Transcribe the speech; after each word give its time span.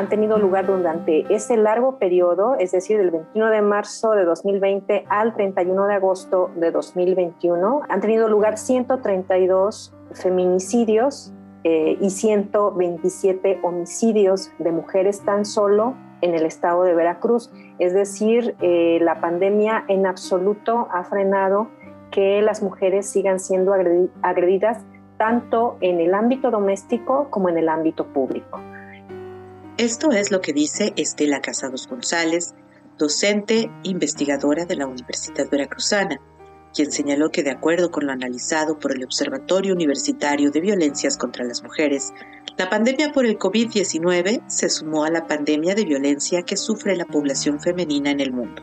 han 0.00 0.08
tenido 0.08 0.38
lugar 0.38 0.66
durante 0.66 1.26
ese 1.32 1.58
largo 1.58 1.98
periodo, 1.98 2.56
es 2.58 2.72
decir, 2.72 2.96
del 2.96 3.10
21 3.10 3.50
de 3.50 3.60
marzo 3.60 4.12
de 4.12 4.24
2020 4.24 5.04
al 5.10 5.34
31 5.34 5.86
de 5.86 5.94
agosto 5.94 6.50
de 6.56 6.70
2021. 6.70 7.82
Han 7.86 8.00
tenido 8.00 8.26
lugar 8.26 8.56
132 8.56 9.92
feminicidios 10.12 11.34
eh, 11.64 11.98
y 12.00 12.08
127 12.08 13.60
homicidios 13.62 14.50
de 14.58 14.72
mujeres 14.72 15.20
tan 15.20 15.44
solo 15.44 15.94
en 16.22 16.34
el 16.34 16.46
estado 16.46 16.84
de 16.84 16.94
Veracruz. 16.94 17.50
Es 17.78 17.92
decir, 17.92 18.56
eh, 18.62 19.00
la 19.02 19.20
pandemia 19.20 19.84
en 19.88 20.06
absoluto 20.06 20.88
ha 20.90 21.04
frenado 21.04 21.68
que 22.10 22.40
las 22.40 22.62
mujeres 22.62 23.06
sigan 23.06 23.38
siendo 23.38 23.74
agredidas 24.22 24.82
tanto 25.18 25.76
en 25.82 26.00
el 26.00 26.14
ámbito 26.14 26.50
doméstico 26.50 27.28
como 27.28 27.50
en 27.50 27.58
el 27.58 27.68
ámbito 27.68 28.06
público. 28.06 28.60
Esto 29.80 30.10
es 30.10 30.30
lo 30.30 30.42
que 30.42 30.52
dice 30.52 30.92
Estela 30.96 31.40
Casados 31.40 31.88
González, 31.88 32.54
docente 32.98 33.70
investigadora 33.82 34.66
de 34.66 34.76
la 34.76 34.86
Universidad 34.86 35.48
Veracruzana, 35.48 36.20
quien 36.74 36.92
señaló 36.92 37.30
que 37.30 37.42
de 37.42 37.52
acuerdo 37.52 37.90
con 37.90 38.04
lo 38.04 38.12
analizado 38.12 38.78
por 38.78 38.94
el 38.94 39.02
Observatorio 39.02 39.72
Universitario 39.72 40.50
de 40.50 40.60
Violencias 40.60 41.16
contra 41.16 41.46
las 41.46 41.62
Mujeres, 41.62 42.12
la 42.58 42.68
pandemia 42.68 43.10
por 43.12 43.24
el 43.24 43.38
COVID-19 43.38 44.42
se 44.48 44.68
sumó 44.68 45.04
a 45.04 45.10
la 45.10 45.26
pandemia 45.26 45.74
de 45.74 45.86
violencia 45.86 46.42
que 46.42 46.58
sufre 46.58 46.94
la 46.94 47.06
población 47.06 47.58
femenina 47.58 48.10
en 48.10 48.20
el 48.20 48.32
mundo. 48.32 48.62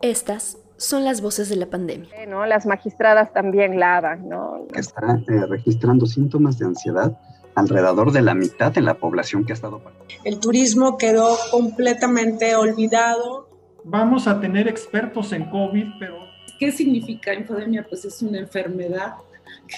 Estas 0.00 0.56
son 0.82 1.04
las 1.04 1.20
voces 1.20 1.48
de 1.48 1.56
la 1.56 1.66
pandemia. 1.66 2.26
¿no? 2.26 2.44
Las 2.44 2.66
magistradas 2.66 3.32
también 3.32 3.78
lavan, 3.78 4.28
¿no? 4.28 4.66
Está 4.74 5.20
eh, 5.28 5.46
registrando 5.48 6.06
síntomas 6.06 6.58
de 6.58 6.66
ansiedad 6.66 7.18
alrededor 7.54 8.12
de 8.12 8.22
la 8.22 8.34
mitad 8.34 8.72
de 8.72 8.80
la 8.80 8.94
población 8.94 9.44
que 9.44 9.52
ha 9.52 9.54
estado. 9.54 9.80
El 10.24 10.40
turismo 10.40 10.96
quedó 10.96 11.36
completamente 11.50 12.56
olvidado. 12.56 13.48
Vamos 13.84 14.26
a 14.26 14.40
tener 14.40 14.68
expertos 14.68 15.32
en 15.32 15.50
COVID, 15.50 15.86
pero... 15.98 16.16
¿Qué 16.58 16.72
significa 16.72 17.34
infodemia? 17.34 17.84
Pues 17.88 18.04
es 18.04 18.22
una 18.22 18.38
enfermedad 18.38 19.14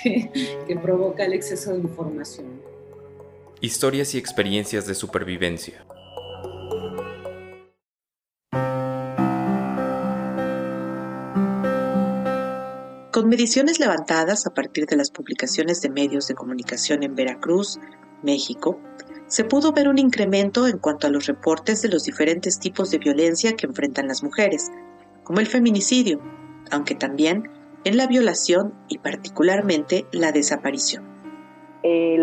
que, 0.03 0.31
que 0.67 0.77
provoca 0.77 1.25
el 1.25 1.33
exceso 1.33 1.73
de 1.73 1.79
información. 1.79 2.61
Historias 3.61 4.15
y 4.15 4.19
experiencias 4.19 4.87
de 4.87 4.95
supervivencia. 4.95 5.85
Con 13.25 13.31
mediciones 13.31 13.81
levantadas 13.81 14.47
a 14.47 14.53
partir 14.53 14.85
de 14.85 14.97
las 14.97 15.11
publicaciones 15.11 15.81
de 15.81 15.89
medios 15.89 16.29
de 16.29 16.35
comunicación 16.35 17.03
en 17.03 17.15
Veracruz, 17.15 17.81
México, 18.23 18.79
se 19.29 19.45
pudo 19.45 19.73
ver 19.73 19.89
un 19.89 19.97
incremento 19.97 20.67
en 20.69 20.77
cuanto 20.77 21.07
a 21.07 21.11
los 21.11 21.25
reportes 21.25 21.81
de 21.81 21.89
los 21.89 22.05
diferentes 22.05 22.59
tipos 22.59 22.91
de 22.91 22.99
violencia 22.99 23.57
que 23.57 23.65
enfrentan 23.65 24.09
las 24.09 24.23
mujeres, 24.23 24.71
como 25.23 25.41
el 25.41 25.47
feminicidio, 25.47 26.21
aunque 26.71 26.95
también 26.95 27.49
en 27.85 27.97
la 27.97 28.07
violación 28.07 28.75
y 28.89 28.99
particularmente 28.99 30.05
la 30.13 30.31
desaparición. 30.31 31.05
Eh, 31.83 32.19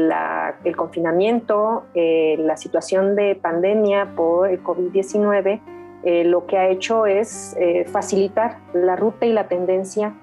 el 0.64 0.76
confinamiento, 0.76 1.88
eh, 1.96 2.36
la 2.38 2.58
situación 2.58 3.16
de 3.16 3.34
pandemia 3.34 4.14
por 4.16 4.48
el 4.48 4.62
COVID-19, 4.62 5.62
eh, 6.04 6.26
lo 6.26 6.46
que 6.46 6.60
ha 6.60 6.70
hecho 6.70 7.08
es 7.08 7.56
facilitar 7.92 8.60
la 8.76 8.96
ruta 8.96 9.26
y 9.26 9.34
la 9.34 9.48
tendencia 9.48 10.14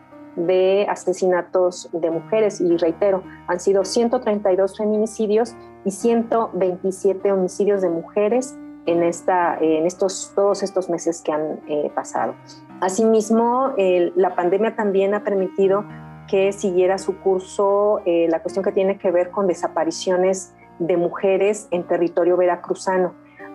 de 0.47 0.87
asesinatos 0.89 1.89
de 1.93 2.11
mujeres 2.11 2.61
y 2.61 2.77
reitero, 2.77 3.23
han 3.47 3.61
sido 3.61 3.85
132 3.85 4.77
feminicidios 4.77 5.55
y 5.85 5.91
127 5.91 7.33
homicidios 7.33 7.83
de 7.83 7.91
mujeres 7.91 8.57
en, 8.87 9.03
esta, 9.03 9.59
en 9.61 9.87
estos, 9.87 10.33
todos 10.35 10.63
estos 10.63 10.89
meses 10.89 11.21
que 11.23 11.33
han 11.33 11.61
eh, 11.69 11.91
pasado. 11.95 12.35
Asimismo, 12.81 13.75
la 13.77 14.35
pandemia 14.37 14.77
también 14.77 15.13
ha 15.15 15.25
permitido 15.25 15.85
que 16.29 16.53
siguiera 16.53 16.99
su 16.99 17.19
curso 17.19 18.01
eh, 18.05 18.29
la 18.29 18.41
cuestión 18.41 18.65
que 18.65 18.71
tiene 18.71 18.99
que 18.99 19.11
ver 19.11 19.31
con 19.31 19.49
desapariciones 19.49 20.55
de 20.79 20.97
mujeres 20.97 21.67
en 21.73 21.85
territorio 21.85 22.37
veracruzano. 22.37 23.15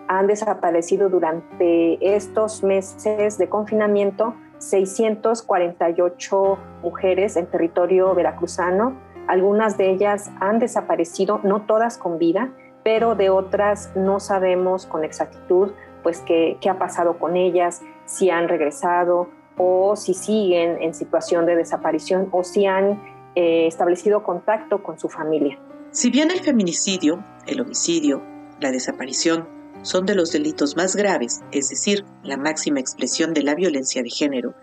Han 0.10 0.28
desaparecido 0.28 1.08
durante 1.10 2.16
estos 2.16 2.64
meses 2.64 3.38
de 3.38 3.48
confinamiento 3.48 4.34
648 4.70 6.58
mujeres 6.82 7.36
en 7.36 7.48
territorio 7.48 8.14
veracruzano. 8.16 8.98
Algunas 9.28 9.78
de 9.78 9.92
ellas 9.92 10.32
han 10.40 10.60
desaparecido, 10.60 11.40
no 11.44 11.66
todas 11.66 11.98
con 11.98 12.18
vida, 12.18 12.52
pero 12.84 13.16
de 13.16 13.30
otras 13.30 13.92
no 13.96 14.20
sabemos 14.20 14.86
con 14.86 15.04
exactitud 15.04 15.72
pues 16.04 16.22
qué, 16.26 16.58
ha 16.70 16.78
pasado 16.78 17.18
con 17.18 17.38
ellas, 17.38 17.82
si 18.06 18.30
han 18.30 18.50
regresado 18.50 19.30
o 19.58 19.96
si 19.96 20.14
siguen 20.14 20.82
en 20.82 20.94
situación 20.94 21.46
de 21.46 21.56
desaparición 21.56 22.28
o 22.32 22.44
si 22.44 22.66
han 22.66 23.02
eh, 23.36 23.68
establecido 23.68 24.24
contacto 24.24 24.84
con 24.84 25.00
su 25.00 25.08
familia. 25.08 25.58
Si 25.92 26.10
bien 26.10 26.30
el 26.32 26.42
feminicidio, 26.42 27.24
el 27.48 27.62
homicidio, 27.62 28.22
la 28.60 28.72
desaparición 28.72 29.48
son 29.84 30.06
de 30.06 30.16
los 30.16 30.32
delitos 30.32 30.76
más 30.76 30.96
graves, 30.96 31.44
es 31.52 31.70
decir, 31.70 32.04
la 32.24 32.38
máxima 32.38 32.80
expresión 32.80 33.34
de 33.34 33.44
la 33.44 33.54
violencia 33.54 34.02
de 34.02 34.10
género, 34.10 34.56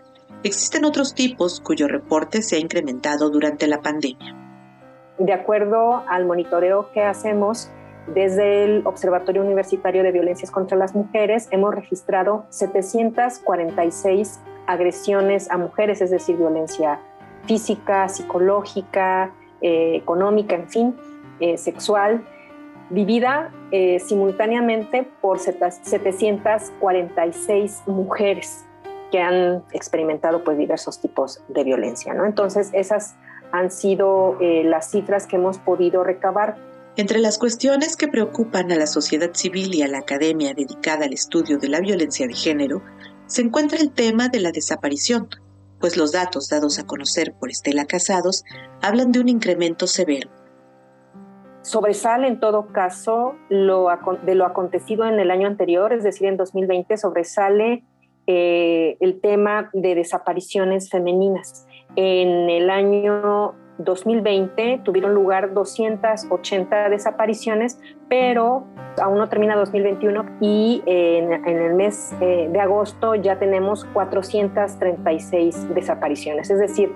existen 0.43 0.83
otros 0.85 1.15
tipos 1.15 1.61
cuyo 1.61 1.87
reporte 1.87 2.41
se 2.41 2.57
ha 2.57 2.59
incrementado 2.59 3.29
durante 3.29 3.67
la 3.67 3.81
pandemia. 3.81 4.35
De 5.17 5.33
acuerdo 5.33 6.03
al 6.07 6.25
monitoreo 6.25 6.91
que 6.91 7.01
hacemos 7.01 7.69
desde 8.07 8.63
el 8.63 8.81
Observatorio 8.85 9.43
Universitario 9.43 10.03
de 10.03 10.11
Violencias 10.11 10.49
contra 10.49 10.77
las 10.77 10.95
Mujeres, 10.95 11.47
hemos 11.51 11.73
registrado 11.73 12.45
746 12.49 14.39
agresiones 14.65 15.49
a 15.51 15.57
mujeres, 15.57 16.01
es 16.01 16.09
decir, 16.09 16.37
violencia 16.37 16.99
física, 17.45 18.09
psicológica, 18.09 19.33
eh, 19.61 19.95
económica, 19.95 20.55
en 20.55 20.67
fin, 20.67 20.95
eh, 21.39 21.57
sexual, 21.57 22.23
vivida 22.91 23.51
eh, 23.71 23.99
simultáneamente 23.99 25.09
por 25.21 25.39
746 25.39 27.81
mujeres 27.87 28.65
que 29.11 29.19
han 29.19 29.63
experimentado 29.71 30.43
pues, 30.43 30.57
diversos 30.57 30.99
tipos 30.99 31.41
de 31.47 31.63
violencia. 31.63 32.13
¿no? 32.13 32.25
Entonces, 32.25 32.69
esas 32.73 33.15
han 33.51 33.71
sido 33.71 34.37
eh, 34.39 34.63
las 34.63 34.91
cifras 34.91 35.25
que 35.27 35.37
hemos 35.37 35.57
podido 35.57 36.03
recabar. 36.03 36.57
Entre 36.97 37.19
las 37.19 37.37
cuestiones 37.37 37.95
que 37.95 38.07
preocupan 38.07 38.71
a 38.71 38.75
la 38.75 38.87
sociedad 38.87 39.31
civil 39.33 39.75
y 39.75 39.81
a 39.81 39.87
la 39.87 39.99
academia 39.99 40.53
dedicada 40.53 41.05
al 41.05 41.13
estudio 41.13 41.57
de 41.57 41.69
la 41.69 41.79
violencia 41.79 42.27
de 42.27 42.33
género, 42.33 42.81
se 43.27 43.41
encuentra 43.41 43.79
el 43.79 43.91
tema 43.91 44.27
de 44.27 44.41
la 44.41 44.51
desaparición, 44.51 45.29
pues 45.79 45.95
los 45.95 46.11
datos 46.11 46.49
dados 46.49 46.79
a 46.79 46.85
conocer 46.85 47.33
por 47.39 47.49
Estela 47.49 47.85
Casados 47.85 48.43
hablan 48.81 49.13
de 49.13 49.21
un 49.21 49.29
incremento 49.29 49.87
severo 49.87 50.40
Sobresale 51.61 52.27
en 52.27 52.39
todo 52.39 52.67
caso 52.67 53.35
de 53.49 54.35
lo 54.35 54.45
acontecido 54.45 55.05
en 55.05 55.19
el 55.19 55.29
año 55.29 55.47
anterior, 55.47 55.93
es 55.93 56.03
decir, 56.03 56.27
en 56.27 56.37
2020, 56.37 56.97
sobresale 56.97 57.83
eh, 58.27 58.97
el 58.99 59.19
tema 59.19 59.69
de 59.73 59.95
desapariciones 59.95 60.89
femeninas. 60.89 61.67
En 61.95 62.49
el 62.49 62.69
año 62.69 63.55
2020 63.77 64.81
tuvieron 64.83 65.13
lugar 65.13 65.53
280 65.53 66.89
desapariciones, 66.89 67.79
pero 68.09 68.65
aún 69.01 69.17
no 69.17 69.29
termina 69.29 69.55
2021 69.55 70.37
y 70.39 70.83
en, 70.85 71.45
el 71.45 71.73
mes 71.73 72.13
eh, 72.21 72.47
de 72.51 72.59
agosto 72.59 73.15
ya 73.15 73.39
tenemos 73.39 73.85
436 73.85 75.73
desapariciones. 75.73 76.49
Es 76.49 76.59
decir, 76.59 76.91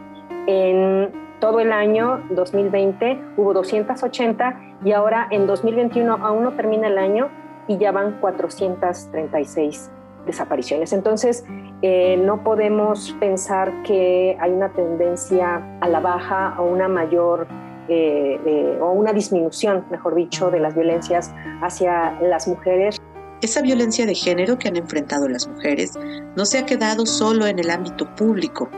en 0.48 1.25
todo 1.40 1.60
el 1.60 1.72
año 1.72 2.22
2020 2.32 3.20
hubo 3.38 3.54
280 3.54 4.60
y 4.84 4.92
ahora 4.92 5.28
en 5.32 5.48
2021 5.48 6.14
aún 6.22 6.44
no 6.44 6.52
termina 6.54 6.88
el 6.88 6.98
año 6.98 7.30
y 7.68 7.78
ya 7.78 7.92
van 7.92 8.20
436 8.20 9.92
desapariciones. 10.26 10.94
Entonces, 10.94 11.46
eh, 11.82 12.18
no 12.18 12.44
podemos 12.44 13.16
pensar 13.20 13.72
que 13.84 14.38
hay 14.40 14.52
una 14.52 14.70
tendencia 14.70 15.78
a 15.82 15.88
la 15.88 16.00
baja 16.00 16.56
o 16.60 16.64
una 16.66 16.88
mayor 16.88 17.48
eh, 17.88 18.40
eh, 18.46 18.80
o 18.82 18.92
una 18.92 19.14
disminución, 19.14 19.86
mejor 19.92 20.16
dicho, 20.16 20.50
de 20.50 20.60
las 20.60 20.74
violencias 20.74 21.32
hacia 21.62 22.20
las 22.22 22.48
mujeres. 22.48 23.00
Esa 23.42 23.62
violencia 23.62 24.08
de 24.08 24.16
género 24.16 24.58
que 24.58 24.70
han 24.70 24.76
enfrentado 24.76 25.28
las 25.28 25.48
mujeres 25.48 25.94
no 26.36 26.46
se 26.46 26.58
ha 26.58 26.66
quedado 26.66 27.06
solo 27.06 27.46
en 27.46 27.60
el 27.60 27.70
ámbito 27.70 28.08
público, 28.16 28.70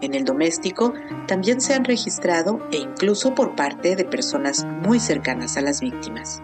en 0.00 0.14
el 0.14 0.24
doméstico 0.24 0.92
también 1.26 1.60
se 1.60 1.74
han 1.74 1.84
registrado 1.84 2.60
e 2.72 2.76
incluso 2.76 3.34
por 3.34 3.54
parte 3.54 3.96
de 3.96 4.04
personas 4.04 4.64
muy 4.82 5.00
cercanas 5.00 5.56
a 5.56 5.60
las 5.60 5.80
víctimas. 5.80 6.42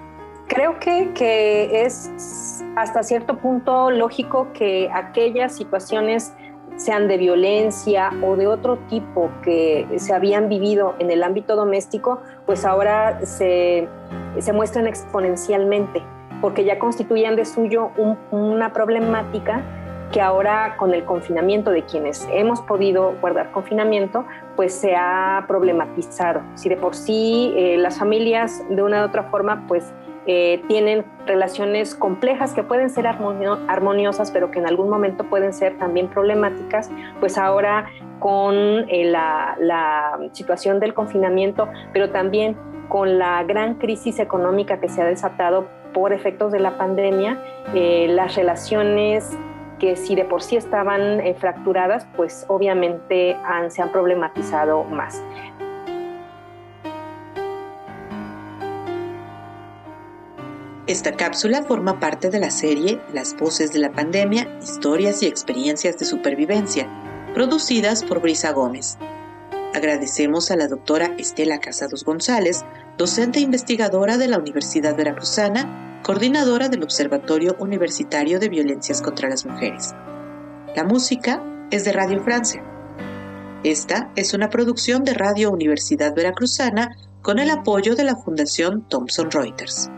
Creo 0.48 0.78
que, 0.78 1.10
que 1.14 1.84
es 1.84 2.62
hasta 2.76 3.02
cierto 3.02 3.38
punto 3.38 3.90
lógico 3.90 4.48
que 4.52 4.90
aquellas 4.92 5.56
situaciones 5.56 6.34
sean 6.76 7.08
de 7.08 7.16
violencia 7.16 8.10
o 8.22 8.36
de 8.36 8.46
otro 8.46 8.78
tipo 8.88 9.30
que 9.42 9.86
se 9.96 10.12
habían 10.12 10.48
vivido 10.48 10.94
en 10.98 11.10
el 11.10 11.22
ámbito 11.22 11.56
doméstico, 11.56 12.20
pues 12.46 12.64
ahora 12.64 13.24
se, 13.24 13.88
se 14.38 14.52
muestran 14.52 14.86
exponencialmente, 14.86 16.02
porque 16.40 16.64
ya 16.64 16.78
constituyen 16.78 17.36
de 17.36 17.44
suyo 17.44 17.90
una 18.30 18.72
problemática 18.72 19.62
que 20.14 20.20
ahora 20.20 20.76
con 20.76 20.94
el 20.94 21.04
confinamiento 21.04 21.72
de 21.72 21.82
quienes 21.82 22.28
hemos 22.30 22.60
podido 22.60 23.16
guardar 23.20 23.50
confinamiento, 23.50 24.24
pues 24.54 24.72
se 24.72 24.94
ha 24.94 25.44
problematizado. 25.48 26.40
Si 26.54 26.68
de 26.68 26.76
por 26.76 26.94
sí 26.94 27.52
eh, 27.56 27.76
las 27.78 27.98
familias 27.98 28.62
de 28.70 28.80
una 28.80 29.02
u 29.02 29.06
otra 29.06 29.24
forma 29.24 29.64
pues 29.66 29.92
eh, 30.26 30.62
tienen 30.68 31.04
relaciones 31.26 31.96
complejas 31.96 32.54
que 32.54 32.62
pueden 32.62 32.90
ser 32.90 33.08
armoniosas, 33.08 34.30
pero 34.30 34.52
que 34.52 34.60
en 34.60 34.68
algún 34.68 34.88
momento 34.88 35.24
pueden 35.24 35.52
ser 35.52 35.76
también 35.78 36.06
problemáticas, 36.06 36.92
pues 37.18 37.36
ahora 37.36 37.86
con 38.20 38.54
eh, 38.54 39.06
la, 39.10 40.16
situación 40.30 40.78
del 40.78 40.94
confinamiento, 40.94 41.68
pero 41.92 42.10
también 42.10 42.56
con 42.88 43.18
la 43.18 43.42
gran 43.42 43.74
crisis 43.74 44.20
económica 44.20 44.78
que 44.78 44.88
se 44.88 45.02
ha 45.02 45.06
desatado 45.06 45.66
por 45.92 46.12
efectos 46.12 46.52
de 46.52 46.60
la 46.60 46.78
pandemia, 46.78 47.42
las 47.74 48.34
relaciones 48.36 49.36
si 49.96 50.14
de 50.14 50.24
por 50.24 50.42
sí 50.42 50.56
estaban 50.56 51.20
eh, 51.20 51.34
fracturadas, 51.34 52.06
pues 52.16 52.44
obviamente 52.48 53.36
se 53.68 53.82
han 53.82 53.92
problematizado 53.92 54.84
más. 54.84 55.22
Esta 60.86 61.12
cápsula 61.12 61.62
forma 61.62 61.98
parte 61.98 62.28
de 62.28 62.38
la 62.38 62.50
serie 62.50 63.00
Las 63.12 63.34
voces 63.38 63.72
de 63.72 63.78
la 63.78 63.92
pandemia, 63.92 64.58
historias 64.62 65.22
y 65.22 65.26
experiencias 65.26 65.96
de 65.96 66.04
supervivencia, 66.04 66.88
producidas 67.32 68.04
por 68.04 68.20
Brisa 68.20 68.52
Gómez. 68.52 68.98
Agradecemos 69.74 70.50
a 70.50 70.56
la 70.56 70.68
doctora 70.68 71.14
Estela 71.18 71.58
Casados 71.58 72.04
González, 72.04 72.64
docente 72.96 73.40
investigadora 73.40 74.18
de 74.18 74.28
la 74.28 74.38
Universidad 74.38 74.96
Veracruzana, 74.96 76.00
coordinadora 76.04 76.68
del 76.68 76.82
Observatorio 76.82 77.56
Universitario 77.58 78.38
de 78.38 78.48
Violencias 78.48 79.02
contra 79.02 79.28
las 79.28 79.44
Mujeres. 79.44 79.92
La 80.76 80.84
música 80.84 81.42
es 81.70 81.84
de 81.84 81.92
Radio 81.92 82.22
Francia. 82.22 82.62
Esta 83.64 84.12
es 84.14 84.34
una 84.34 84.48
producción 84.48 85.02
de 85.04 85.14
Radio 85.14 85.50
Universidad 85.50 86.14
Veracruzana 86.14 86.96
con 87.22 87.38
el 87.38 87.50
apoyo 87.50 87.96
de 87.96 88.04
la 88.04 88.16
Fundación 88.16 88.86
Thomson 88.88 89.30
Reuters. 89.30 89.90